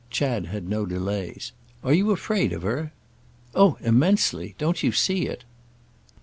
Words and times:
Chad 0.09 0.47
had 0.47 0.67
no 0.67 0.87
delays. 0.87 1.51
"Are 1.83 1.93
you 1.93 2.09
afraid 2.09 2.53
of 2.53 2.63
her?" 2.63 2.91
"Oh 3.53 3.77
immensely. 3.81 4.55
Don't 4.57 4.81
you 4.81 4.91
see 4.91 5.27
it?" 5.27 5.43